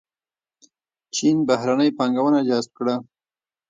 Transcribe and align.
چین 1.15 1.37
بهرنۍ 1.47 1.89
پانګونه 1.97 2.39
جذب 2.47 2.71
کړه. 2.77 2.95